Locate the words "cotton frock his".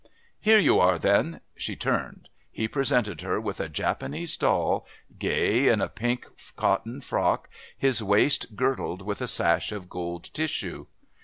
6.55-8.01